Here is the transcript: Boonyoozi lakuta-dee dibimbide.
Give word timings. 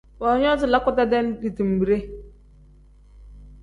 Boonyoozi 0.21 0.69
lakuta-dee 0.71 1.21
dibimbide. 1.45 2.01